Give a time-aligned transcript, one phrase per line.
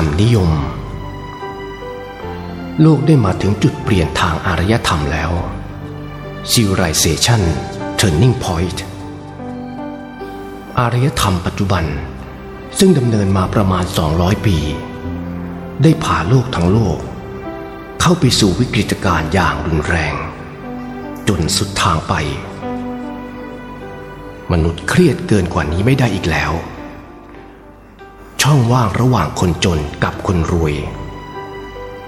[0.00, 0.50] คำนิยม
[2.82, 5.30] โลกได้มาถึงจุดเปลี่ยนทางอารยธรรมแล้ว
[6.52, 7.42] Civilization
[8.00, 8.78] Turning Point
[10.78, 11.84] อารยธรรมปัจจุบัน
[12.78, 13.84] ซึ่งดำเนินมาประมาณ
[14.14, 14.58] 200 ปี
[15.82, 16.98] ได้พาโลกทั้งโลก
[18.00, 20.14] เข้าไปสู่วิกฤตการณ์อย่างรุนแรง
[21.28, 22.14] จนสุดทางไป
[24.52, 26.52] มนุษย์เครียดเกินกว่านี้ไม่ได้อีกแล้ว
[28.50, 30.74] ช่องว่างระหว่างคนจนกับคนรวย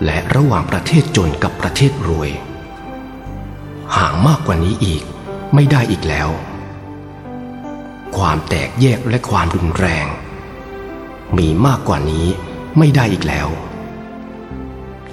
[0.04, 2.30] และระหว่างประเทศจนกับประเทศรวย
[3.96, 5.02] ห่างมากกว่านี้อีก
[5.54, 6.28] ไม่ได้อีกแล้ว
[8.16, 10.06] ความแตกแยกและความรุนแรง
[11.37, 12.26] มีมากกว่านี้
[12.78, 13.48] ไม่ได้อีกแล้ว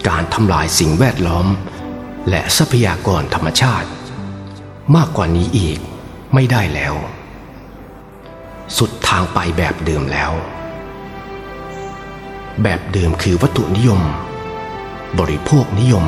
[0.07, 1.47] การทำลายสิ่งแวดล้อม
[2.29, 3.89] และทรัพยากรธรรมชาติ
[4.95, 5.79] มากกว่านี้อีก
[6.33, 6.95] ไม่ได้แล้ว
[8.77, 10.33] สุดทางไปแบบเดิมแล้ว
[12.63, 14.01] แบบเดิมคือวัตถุนิยม
[15.19, 16.05] บริโภคนิยม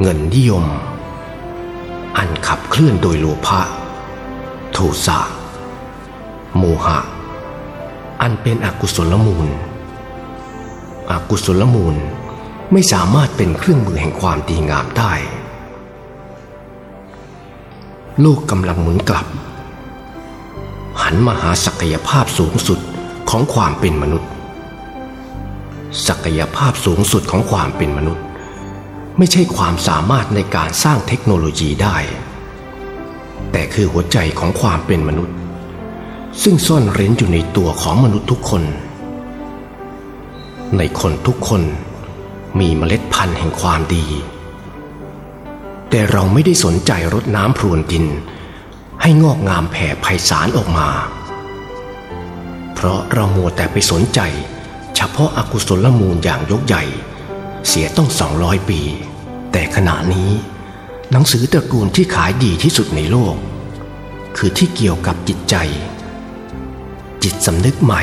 [0.00, 0.64] เงินนิยม
[2.16, 3.60] อันขับเคลื่อนโดยโลภะ
[4.72, 5.18] โทสะ
[6.56, 6.98] โมหะ
[8.20, 9.48] อันเป็นอกุศลมูล
[11.10, 11.96] อกุศลมูล
[12.72, 15.12] ไม่สามารถเป็นเครื่องมือแห่งความดีงามได้
[18.20, 19.26] โลกกำลังหมุนกลับ
[21.02, 22.78] หันมาหาศักยภาพสูงสุด
[23.30, 24.30] ของความเป็นมนุษย์
[26.06, 28.24] ศักยภาพสูงสุดของความเป็นมนุษย์
[29.18, 31.96] ไม่ใช่ความสามารถในการสร้างเทคโนโลยีได้
[33.52, 35.36] แต่คือหัวใจของความเป็นมนุษย์
[36.42, 38.62] ซึ่งซ่อนเร้นอยู่ในตัวของมนุษย์ทุกคน
[40.76, 41.62] ในคนทุกคน
[42.60, 44.06] มีเมล็ดพันธุ์แห่งความดี
[45.90, 48.06] แต่เราไม่ได้สนใจรดน้ำพรวนดิน
[49.02, 50.88] ให้งอกงามแผ่ไพศาลออกมา
[52.74, 54.20] เพราะเรามัวแต่ไปสนใจ
[55.14, 56.84] พาะอากุศลมูลอย่างยกใหญ่
[57.68, 58.80] เสียต้องสองร้อยปี
[59.52, 60.30] แต่ขณะนี้
[61.10, 63.36] หนังสือตระกูลที่ขายดีที่สุดในโลก
[64.36, 65.54] คือที่เกี่ยวกับจิตใจ
[67.22, 68.02] จิตสำนึกใหม่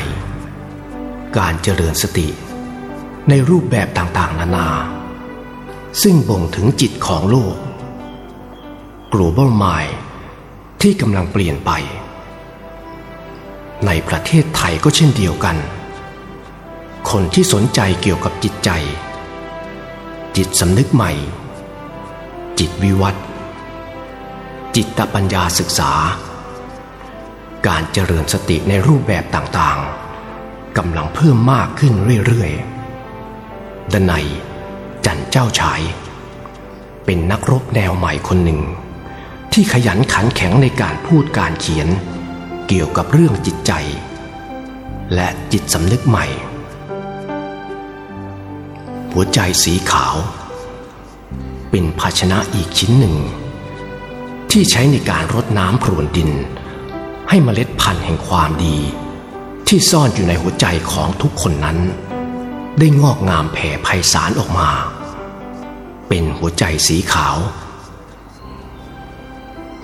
[1.38, 2.28] การเจริญสติ
[3.28, 4.68] ในรูปแบบต่างๆ นานา
[6.02, 7.56] ซึ่งบ่งถึงจิตของโลก
[9.12, 9.94] global mind
[10.80, 11.70] ที่กำลังเปลี่ยนไป
[13.86, 15.56] ในประเทศไทยก็เช่นเดียวกัน
[17.08, 18.70] คนที่สนใจเกี่ยวกับจิตใจ
[20.36, 21.12] จิตสำนึกใหม่
[22.58, 23.20] จิตวิวัตร
[24.76, 25.92] จิตปัญญาศึกษา
[27.66, 31.92] การเจริญสติในรูปแบบต่างๆกำลังเพิ่มมากขึ้น
[32.26, 34.26] เรื่อยๆดนัย
[35.06, 35.80] จันเจ้าชาย
[37.04, 38.60] เป็นนักรบแนวใหม่คนหนึ่ง
[39.52, 41.88] ที่ขยันขันแข็งในการพูดการเขียน
[42.68, 43.72] เกี่ยวกับเรื่องจิตใจ
[45.14, 46.26] และจิตสำนึกใหม่
[49.12, 50.16] หัวใจสีขาว
[51.70, 53.16] เป็นภาชนะอีกชิ้นหนึ่ง
[54.50, 56.30] ที่ใช้ในการรดน้ำพรวนดิน
[57.28, 58.76] ให้เมล็ดพันธุ์แห่งความดี
[59.68, 61.78] ที่ซ่อนอยู่ในหัวใจของทุกคนนั้น
[62.78, 64.68] ได้งอกงามแผ่ไพศาลออกมา
[66.08, 67.36] เป็นหัวใจสีขาว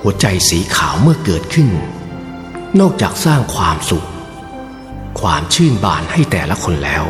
[0.03, 1.69] หัวใจสีขาวเมื่อเกิดขึ้น
[2.81, 4.07] นอกจากสร้างความสุข
[5.21, 7.05] ความชื่นบานให้แต่ละคนแล้ว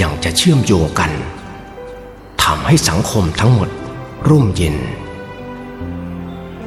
[0.00, 1.12] ยังจะเชื่อมโยงกัน
[2.42, 3.68] ทำให้สังคมทั้งหมด
[4.28, 4.76] ร่มเย็น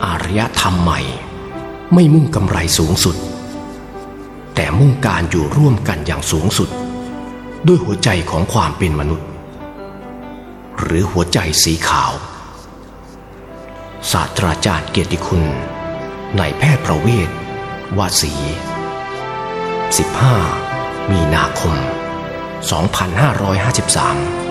[0.05, 0.99] อารยธรรมใหม่
[1.93, 3.15] ไม่มุ่งกำไรสูงสุด
[4.55, 6.69] แต่มุ่งการอยู่ร่วมกันอย่างสูงสุด
[7.67, 9.27] ด้วยหัวใจของความเป็นมนุษย์
[10.79, 12.13] หรือหัวใจสีขาว
[14.11, 15.43] ศาสตราจารย์เกียรติคุณ
[16.39, 17.29] นายแพทย์ประเวศ
[17.97, 18.33] วาสี
[20.31, 21.75] 15 มีนาคม
[22.63, 24.42] 2553